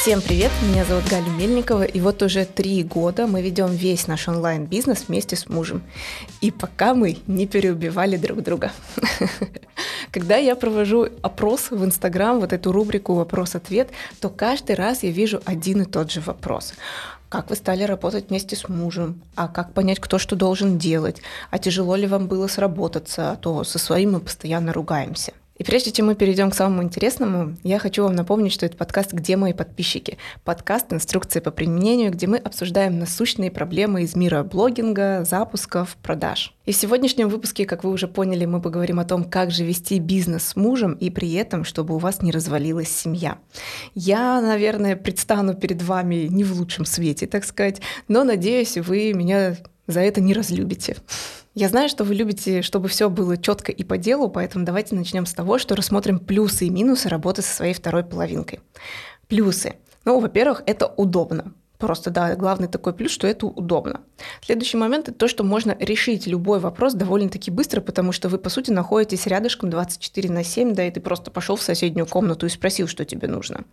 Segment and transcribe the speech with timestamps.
[0.00, 4.28] Всем привет, меня зовут Галя Мельникова, и вот уже три года мы ведем весь наш
[4.28, 5.82] онлайн-бизнес вместе с мужем.
[6.40, 8.72] И пока мы не переубивали друг друга.
[10.10, 13.90] Когда я провожу опрос в Инстаграм, вот эту рубрику «Вопрос-ответ»,
[14.22, 16.72] то каждый раз я вижу один и тот же вопрос
[17.28, 21.58] как вы стали работать вместе с мужем, а как понять, кто что должен делать, а
[21.58, 25.32] тяжело ли вам было сработаться, а то со своим мы постоянно ругаемся.
[25.60, 29.12] И прежде чем мы перейдем к самому интересному, я хочу вам напомнить, что это подкаст
[29.12, 35.22] «Где мои подписчики?» Подкаст «Инструкции по применению», где мы обсуждаем насущные проблемы из мира блогинга,
[35.28, 36.54] запусков, продаж.
[36.64, 39.98] И в сегодняшнем выпуске, как вы уже поняли, мы поговорим о том, как же вести
[39.98, 43.36] бизнес с мужем и при этом, чтобы у вас не развалилась семья.
[43.94, 49.58] Я, наверное, предстану перед вами не в лучшем свете, так сказать, но надеюсь, вы меня
[49.86, 50.96] за это не разлюбите.
[51.60, 55.26] Я знаю, что вы любите, чтобы все было четко и по делу, поэтому давайте начнем
[55.26, 58.60] с того, что рассмотрим плюсы и минусы работы со своей второй половинкой.
[59.28, 59.74] Плюсы.
[60.06, 61.52] Ну, во-первых, это удобно.
[61.76, 64.00] Просто, да, главный такой плюс, что это удобно.
[64.42, 68.48] Следующий момент– это то, что можно решить любой вопрос довольно-таки быстро, потому что вы, по
[68.48, 72.48] сути, находитесь рядышком 24 на 7, да, и ты просто пошел в соседнюю комнату и
[72.48, 73.64] спросил, что тебе нужно.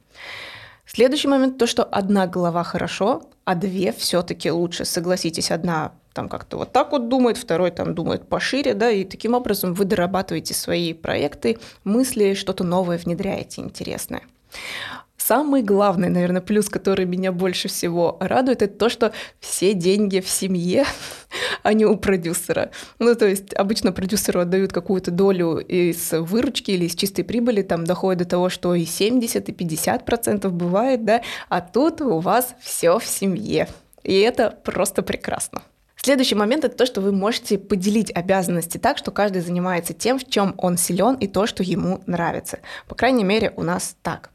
[0.85, 4.83] Следующий момент– то, что одна голова хорошо, а две все-таки лучше.
[4.83, 9.35] Согласитесь, одна там как-то вот так вот думает, второй там думает пошире, да, и таким
[9.35, 14.23] образом вы дорабатываете свои проекты, мысли, что-то новое внедряете интересное.
[15.15, 20.27] Самый главный, наверное, плюс, который меня больше всего радует, это то, что все деньги в
[20.27, 20.85] семье,
[21.63, 22.71] а не у продюсера.
[22.97, 27.83] Ну, то есть обычно продюсеру отдают какую-то долю из выручки или из чистой прибыли, там
[27.83, 32.55] доходит до того, что и 70, и 50 процентов бывает, да, а тут у вас
[32.59, 33.67] все в семье.
[34.03, 35.61] И это просто прекрасно.
[36.07, 40.29] Следующий момент это то, что вы можете поделить обязанности так, что каждый занимается тем, в
[40.29, 42.59] чем он силен и то, что ему нравится.
[42.87, 44.29] По крайней мере, у нас так.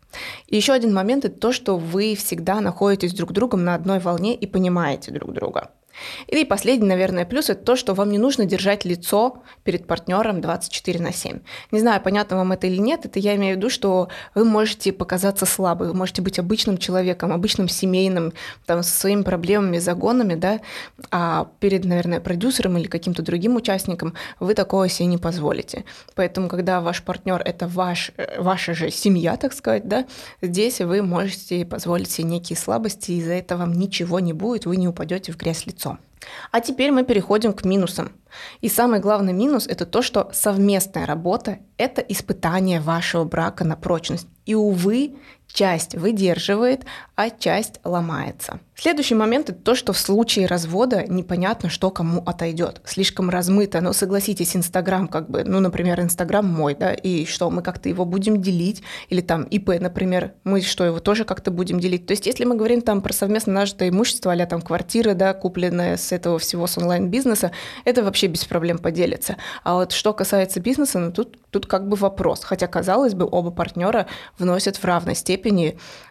[0.48, 4.34] И еще один момент это то, что вы всегда находитесь друг другом на одной волне
[4.34, 5.70] и понимаете друг друга.
[6.26, 11.00] И последний, наверное, плюс– это то, что вам не нужно держать лицо перед партнером 24
[11.00, 11.40] на 7.
[11.70, 14.92] Не знаю, понятно вам это или нет, это я имею в виду, что вы можете
[14.92, 18.32] показаться слабым, вы можете быть обычным человеком, обычным семейным,
[18.66, 20.60] там, со своими проблемами, загонами, да,
[21.10, 25.84] а перед, наверное, продюсером или каким-то другим участником вы такого себе не позволите.
[26.14, 30.06] Поэтому, когда ваш партнер– это ваш, э, ваша же семья, так сказать, да,
[30.40, 34.76] здесь вы можете позволить себе некие слабости, и из-за этого вам ничего не будет, вы
[34.76, 35.98] не упадете в грязь лицом.
[36.52, 38.12] А теперь мы переходим к минусам.
[38.60, 44.28] И самый главный минус– это то, что совместная работа– это испытание вашего брака на прочность.
[44.46, 45.16] И, увы,
[45.52, 48.60] часть выдерживает, а часть ломается.
[48.74, 52.80] Следующий момент– это то, что в случае развода непонятно, что кому отойдет.
[52.84, 53.80] Слишком размыто.
[53.80, 58.04] Но согласитесь, Инстаграм как бы, ну, например, Инстаграм мой, да, и что, мы как-то его
[58.04, 58.82] будем делить?
[59.08, 62.06] Или там ИП, например, мы что, его тоже как-то будем делить?
[62.06, 65.96] То есть если мы говорим там про совместно нажитое имущество, а там квартиры, да, купленные
[65.96, 67.52] с этого всего с онлайн-бизнеса,
[67.84, 69.36] это вообще без проблем поделится.
[69.62, 72.42] А вот что касается бизнеса, ну, тут, тут как бы вопрос.
[72.42, 74.06] Хотя, казалось бы, оба партнера
[74.38, 75.41] вносят в равной степени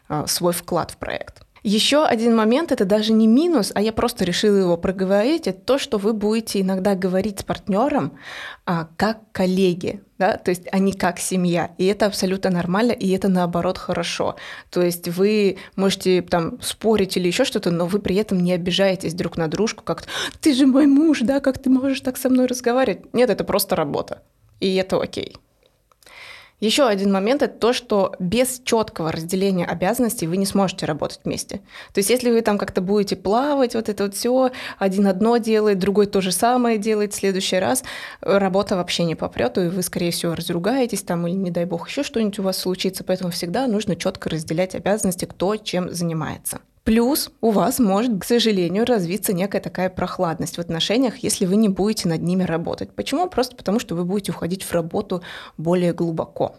[0.08, 1.42] а, свой вклад в проект.
[1.64, 5.78] Еще один момент, это даже не минус, а я просто решила его проговорить, это то,
[5.78, 8.18] что вы будете иногда говорить с партнером
[8.66, 13.28] а, как коллеги, да, то есть они как семья, и это абсолютно нормально, и это
[13.28, 14.38] наоборот хорошо.
[14.72, 19.14] То есть вы можете там спорить или еще что-то, но вы при этом не обижаетесь
[19.14, 20.06] друг на дружку, как
[20.40, 23.14] ты же мой муж, да, как ты можешь так со мной разговаривать?
[23.14, 24.24] Нет, это просто работа,
[24.60, 25.36] и это окей.
[26.62, 31.58] Еще один момент– это то, что без четкого разделения обязанностей вы не сможете работать вместе.
[31.92, 35.80] То есть если вы там как-то будете плавать, вот это вот все, один одно делает,
[35.80, 37.84] другой то же самое делает в следующий раз,
[38.22, 42.04] работа вообще не попрет, и вы, скорее всего, разругаетесь там, или, не дай бог, еще
[42.04, 43.04] что-нибудь у вас случится.
[43.04, 46.60] Поэтому всегда нужно четко разделять обязанности, кто чем занимается.
[46.84, 51.70] Плюс у вас может, к сожалению, развиться некая такая прохладность в отношениях, если вы не
[51.70, 52.94] будете над ними работать.
[52.96, 53.30] Почему?
[53.30, 55.22] Просто потому, что вы будете уходить в работу
[55.58, 56.56] более глубоко.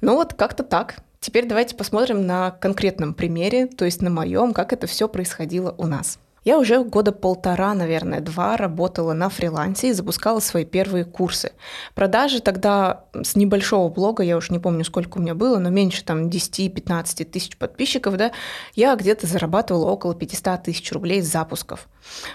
[0.00, 0.96] Ну вот как-то так.
[1.20, 5.86] Теперь давайте посмотрим на конкретном примере, то есть на моем, как это все происходило у
[5.86, 6.18] нас.
[6.46, 11.50] Я уже года полтора, наверное, два работала на фрилансе и запускала свои первые курсы.
[11.96, 16.04] Продажи тогда с небольшого блога, я уж не помню, сколько у меня было, но меньше
[16.04, 18.30] там 10-15 тысяч подписчиков, да,
[18.76, 21.88] я где-то зарабатывала около 500 тысяч рублей с запусков.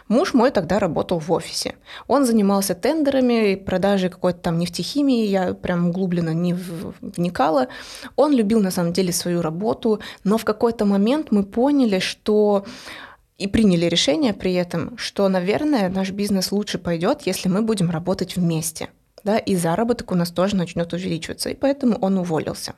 [0.09, 1.75] Муж мой тогда работал в офисе.
[2.07, 7.69] Он занимался тендерами, продажей какой-то там нефтехимии, я прям углубленно не вникала.
[8.17, 12.65] Он любил на самом деле свою работу, но в какой-то момент мы поняли, что
[13.41, 18.35] и приняли решение при этом, что, наверное, наш бизнес лучше пойдет, если мы будем работать
[18.35, 18.89] вместе.
[19.23, 22.73] да, и заработок у нас тоже начнет увеличиваться, и поэтому он уволился.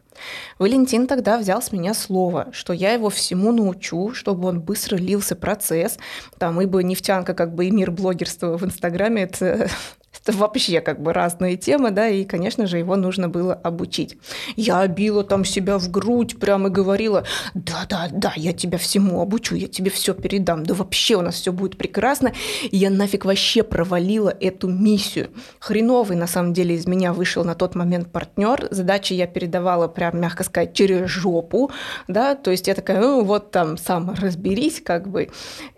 [0.59, 5.35] Валентин тогда взял с меня слово, что я его всему научу, чтобы он быстро лился
[5.35, 5.97] процесс,
[6.37, 9.69] там, ибо нефтянка, как бы и мир блогерства в Инстаграме, это
[10.21, 14.17] это вообще как бы разные темы, да, и, конечно же, его нужно было обучить.
[14.55, 17.23] Я била там себя в грудь прямо и говорила,
[17.53, 21.77] да-да-да, я тебя всему обучу, я тебе все передам, да вообще у нас все будет
[21.77, 22.33] прекрасно.
[22.69, 25.29] И я нафиг вообще провалила эту миссию.
[25.59, 28.67] Хреновый, на самом деле, из меня вышел на тот момент партнер.
[28.71, 31.71] Задачи я передавала прям, мягко сказать, через жопу,
[32.07, 35.29] да, то есть я такая, ну вот там сам разберись, как бы.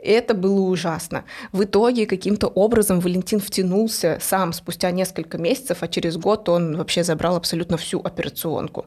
[0.04, 1.24] Это было ужасно.
[1.52, 7.04] В итоге каким-то образом Валентин втянулся, сам спустя несколько месяцев, а через год он вообще
[7.04, 8.86] забрал абсолютно всю операционку.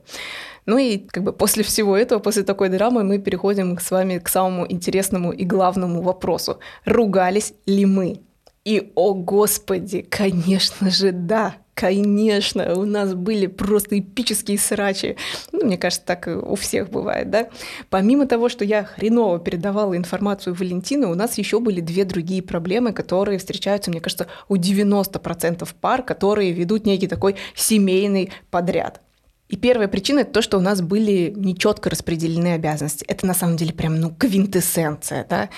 [0.67, 4.29] Ну и как бы после всего этого, после такой драмы мы переходим с вами к
[4.29, 6.58] самому интересному и главному вопросу.
[6.85, 8.20] Ругались ли мы?
[8.69, 11.55] И, о господи, конечно же, да.
[11.73, 15.17] Конечно, у нас были просто эпические срачи.
[15.53, 17.49] Ну, мне кажется, так у всех бывает, да?
[17.88, 22.93] Помимо того, что я хреново передавала информацию Валентину, у нас еще были две другие проблемы,
[22.93, 29.00] которые встречаются, мне кажется, у 90% пар, которые ведут некий такой семейный подряд.
[29.49, 33.06] И первая причина– это то, что у нас были нечетко распределены обязанности.
[33.06, 35.26] Это на самом деле прям ну, квинтэссенция.
[35.31, 35.49] Да?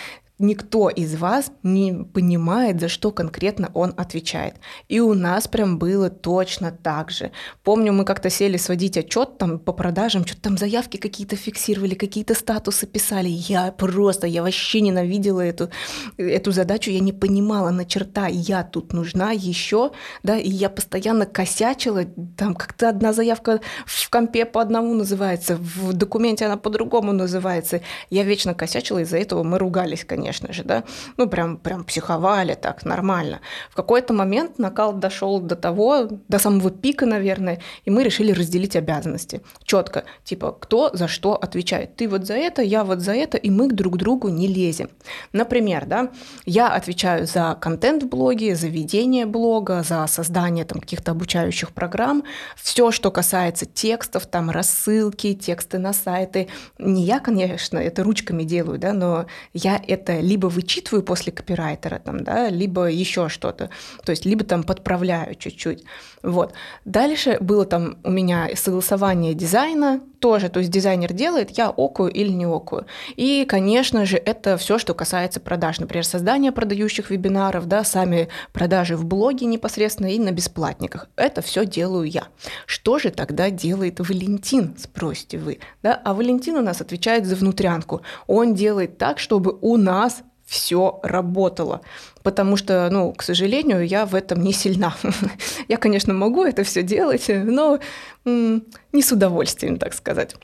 [0.41, 4.55] Никто из вас не понимает, за что конкретно он отвечает.
[4.89, 7.31] И у нас прям было точно так же.
[7.63, 12.35] Помню, мы как-то сели сводить отчет там по продажам, что-то там заявки какие-то фиксировали, какие-то
[12.35, 13.29] статусы писали.
[13.29, 15.71] Я просто, я вообще ненавидела эту,
[16.17, 21.27] эту задачу, я не понимала на черта, я тут нужна еще, да, и я постоянно
[21.27, 22.05] косячила,
[22.37, 27.83] там как-то одна заявка в компе по одному называется, в документе она по-другому называется.
[28.09, 30.85] Я вечно косячила, из-за этого мы ругались, конечно конечно же, да,
[31.17, 33.41] ну прям, прям психовали так, нормально.
[33.71, 38.77] В какой-то момент накал дошел до того, до самого пика, наверное, и мы решили разделить
[38.77, 39.41] обязанности.
[39.65, 41.97] Четко, типа, кто за что отвечает.
[41.97, 44.88] Ты вот за это, я вот за это, и мы друг к другу не лезем.
[45.32, 46.11] Например, да,
[46.47, 52.23] я отвечаю за контент в блоге, за ведение блога, за создание там каких-то обучающих программ,
[52.56, 56.49] все, что касается текстов, там рассылки, тексты на сайты.
[56.79, 62.23] Не я, конечно, это ручками делаю, да, но я это либо вычитываю после копирайтера, там,
[62.25, 63.71] да, либо еще что-то.
[64.05, 65.85] То есть либо там подправляю чуть-чуть.
[66.23, 66.53] Вот.
[66.85, 72.29] Дальше было там у меня согласование дизайна тоже, то есть дизайнер делает, я окую или
[72.29, 72.87] не окую.
[73.17, 75.81] И, конечно же, это все, что касается продаж.
[75.81, 81.09] Например, создание продающих вебинаров, да, сами продажи в блоге непосредственно и на бесплатниках.
[81.17, 82.25] Это все делаю я.
[82.67, 85.59] Что же тогда делает Валентин, спросите вы?
[85.83, 86.01] Да?
[86.05, 88.03] А Валентин у нас отвечает за внутрянку.
[88.27, 91.81] Он делает так, чтобы у нас все работало.
[92.25, 94.94] Потому что, ну, к сожалению, я в этом не сильна.
[95.69, 97.79] я, конечно, могу это все делать, но
[98.25, 100.35] не с удовольствием, так сказать.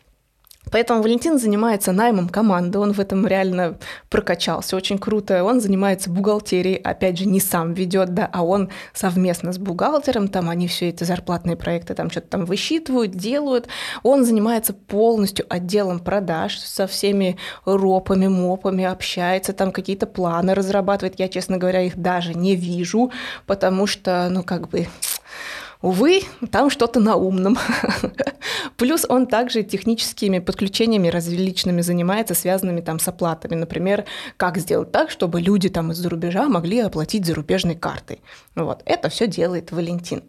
[0.70, 3.78] Поэтому Валентин занимается наймом команды, он в этом реально
[4.10, 5.44] прокачался очень круто.
[5.44, 10.48] Он занимается бухгалтерией, опять же, не сам ведет, да, а он совместно с бухгалтером, там
[10.48, 13.68] они все эти зарплатные проекты там что-то там высчитывают, делают.
[14.02, 21.18] Он занимается полностью отделом продаж, со всеми ропами, мопами общается, там какие-то планы разрабатывает.
[21.18, 23.12] Я, честно говоря, их даже не вижу,
[23.46, 24.88] потому что, ну, как бы
[25.82, 27.58] Увы, там что-то на умном.
[28.76, 33.54] Плюс он также техническими подключениями различными занимается, связанными там с оплатами.
[33.54, 34.04] Например,
[34.37, 38.21] как сделать так, чтобы люди там из-за рубежа могли оплатить зарубежной картой.
[38.54, 38.83] Вот.
[38.87, 40.23] Это все делает Валентин.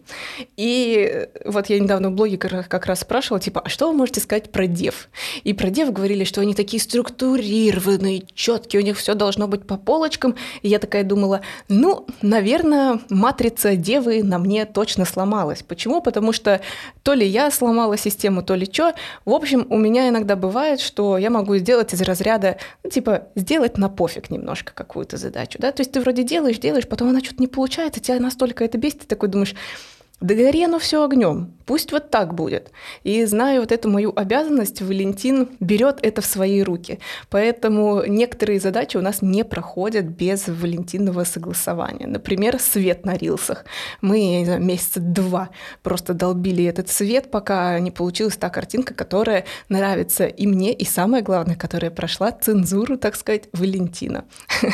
[0.57, 4.51] И вот я недавно в блоге как раз спрашивала, типа, а что вы можете сказать
[4.51, 5.07] про дев?
[5.43, 9.77] И про дев говорили, что они такие структурированные, четкие, у них все должно быть по
[9.77, 10.35] полочкам.
[10.61, 15.63] И я такая думала, ну, наверное, матрица девы на мне точно сломалась сломалась.
[15.63, 16.01] Почему?
[16.01, 16.61] Потому что
[17.03, 18.93] то ли я сломала систему, то ли что.
[19.25, 23.77] В общем, у меня иногда бывает, что я могу сделать из разряда, ну, типа, сделать
[23.77, 27.41] на пофиг немножко какую-то задачу, да, то есть ты вроде делаешь, делаешь, потом она что-то
[27.41, 29.55] не получается, тебя настолько это бесит, ты такой думаешь,
[30.19, 32.71] да гори оно все огнем, пусть вот так будет.
[33.03, 36.97] И зная вот эту мою обязанность, Валентин берет это в свои руки.
[37.29, 42.07] Поэтому некоторые задачи у нас не проходят без Валентинного согласования.
[42.07, 43.65] Например, свет на рилсах.
[44.01, 45.49] Мы знаю, месяца два
[45.83, 51.21] просто долбили этот свет, пока не получилась та картинка, которая нравится и мне, и самое
[51.21, 54.25] главное, которая прошла цензуру, так сказать, Валентина.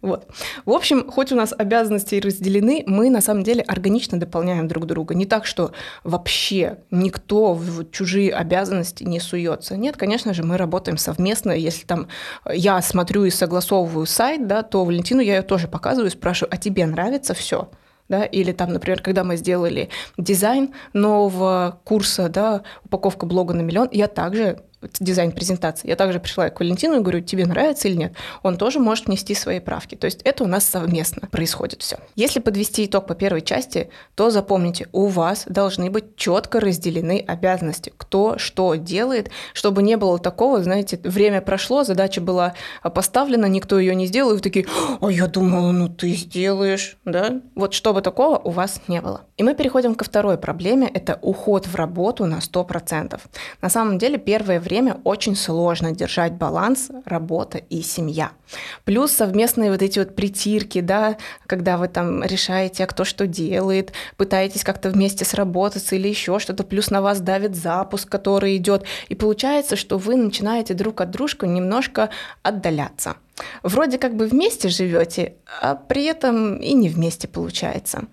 [0.00, 0.28] Вот.
[0.64, 4.86] В общем, хоть у нас обязанности разделены, мы на самом деле органично дополняем выполняем друг
[4.86, 5.14] друга.
[5.14, 5.72] Не так, что
[6.04, 9.76] вообще никто в чужие обязанности не суется.
[9.76, 11.52] Нет, конечно же, мы работаем совместно.
[11.52, 12.08] Если там
[12.52, 16.86] я смотрю и согласовываю сайт, да, то Валентину я ее тоже показываю, спрашиваю, а тебе
[16.86, 17.68] нравится все?
[18.08, 23.88] да, или там, например, когда мы сделали дизайн нового курса, да, упаковка блога на миллион,
[23.90, 24.60] я также
[24.98, 25.88] дизайн презентации.
[25.88, 28.12] Я также пришла к Валентину и говорю, тебе нравится или нет.
[28.42, 29.94] Он тоже может внести свои правки.
[29.94, 31.98] То есть это у нас совместно происходит все.
[32.14, 37.92] Если подвести итог по первой части, то запомните, у вас должны быть четко разделены обязанности,
[37.96, 43.94] кто что делает, чтобы не было такого, знаете, время прошло, задача была поставлена, никто ее
[43.94, 44.66] не сделал, и вы такие,
[45.00, 47.40] а я думала, ну ты сделаешь, да?
[47.54, 49.22] Вот чтобы такого у вас не было.
[49.36, 53.20] И мы переходим ко второй проблеме, это уход в работу на 100%.
[53.62, 58.32] На самом деле первое время очень сложно держать баланс работа и семья.
[58.84, 61.16] Плюс совместные вот эти вот притирки, да,
[61.46, 66.64] когда вы там решаете, а кто что делает, пытаетесь как-то вместе сработаться или еще что-то,
[66.64, 71.44] плюс на вас давит запуск, который идет, и получается, что вы начинаете друг от дружки
[71.44, 72.10] немножко
[72.42, 73.16] отдаляться.
[73.62, 78.04] Вроде как бы вместе живете, а при этом и не вместе получается.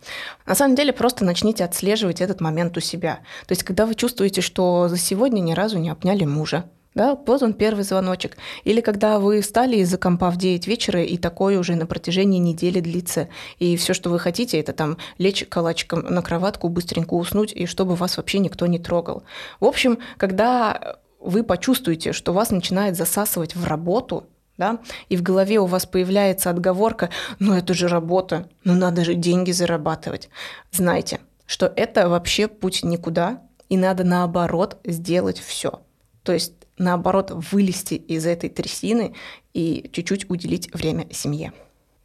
[0.46, 3.20] На самом деле просто начните отслеживать этот момент у себя.
[3.48, 6.65] То есть когда вы чувствуете, что за сегодня ни разу не обняли мужа,
[6.96, 8.38] да, вот он первый звоночек.
[8.63, 12.82] Или когда вы встали из-за компа в 9 вечера, и такое уже на протяжении недели
[12.82, 13.30] длится.
[13.58, 17.96] И все, что вы хотите, это там лечь калачиком на кроватку, быстренько уснуть, и чтобы
[17.96, 19.24] вас вообще никто не трогал.
[19.60, 24.79] В общем, когда вы почувствуете, что вас начинает засасывать в работу, да,
[25.10, 29.51] и в голове у вас появляется отговорка, ну это же работа, ну надо же деньги
[29.51, 30.29] зарабатывать.
[30.72, 35.81] Знайте, что это вообще путь никуда, и надо наоборот сделать все.
[36.24, 39.15] То есть наоборот вылезти из этой трясины
[39.53, 41.53] и чуть-чуть уделить время семье.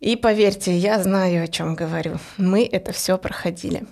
[0.00, 2.18] И поверьте, я знаю, о чем говорю.
[2.36, 3.86] Мы это все проходили.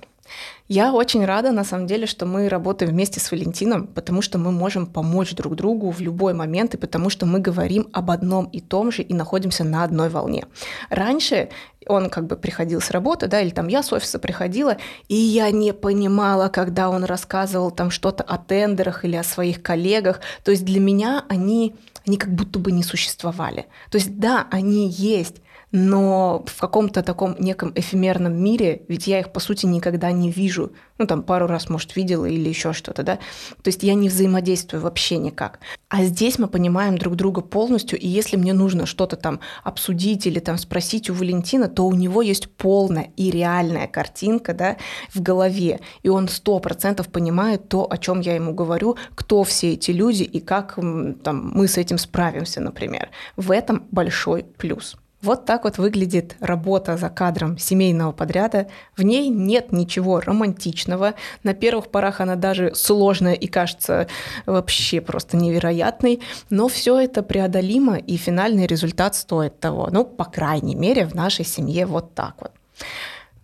[0.68, 4.50] Я очень рада, на самом деле, что мы работаем вместе с Валентином, потому что мы
[4.50, 8.60] можем помочь друг другу в любой момент, и потому что мы говорим об одном и
[8.60, 10.46] том же и находимся на одной волне.
[10.90, 11.48] Раньше
[11.86, 14.76] он как бы приходил с работы, да, или там я с офиса приходила,
[15.08, 20.20] и я не понимала, когда он рассказывал там что-то о тендерах или о своих коллегах.
[20.42, 21.74] То есть для меня они,
[22.06, 23.66] они как будто бы не существовали.
[23.90, 25.36] То есть да, они есть,
[25.72, 30.72] но в каком-то таком неком эфемерном мире, ведь я их, по сути, никогда не вижу.
[30.98, 33.16] Ну, там, пару раз, может, видела или еще что-то, да.
[33.62, 35.60] То есть я не взаимодействую вообще никак.
[35.88, 40.38] А здесь мы понимаем друг друга полностью, и если мне нужно что-то там обсудить или
[40.40, 44.76] там спросить у Валентина, то у него есть полная и реальная картинка, да,
[45.14, 49.74] в голове, и он сто процентов понимает то, о чем я ему говорю, кто все
[49.74, 50.76] эти люди и как
[51.22, 53.10] там, мы с этим справимся, например.
[53.36, 54.96] В этом большой плюс.
[55.22, 58.68] Вот так вот выглядит работа за кадром семейного подряда.
[58.96, 61.14] В ней нет ничего романтичного.
[61.42, 64.08] На первых порах она даже сложная и кажется
[64.44, 66.20] вообще просто невероятной.
[66.50, 69.88] Но все это преодолимо, и финальный результат стоит того.
[69.90, 72.52] Ну, по крайней мере, в нашей семье вот так вот.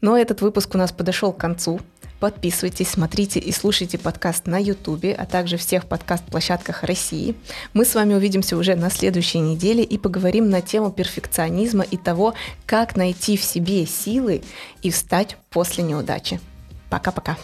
[0.02, 1.80] Но этот выпуск у нас подошел к концу.
[2.22, 7.34] Подписывайтесь, смотрите и слушайте подкаст на YouTube, а также всех подкаст-площадках России.
[7.74, 12.34] Мы с вами увидимся уже на следующей неделе и поговорим на тему перфекционизма и того,
[12.64, 14.44] как найти в себе силы
[14.82, 16.38] и встать после неудачи.
[16.90, 17.36] Пока-пока.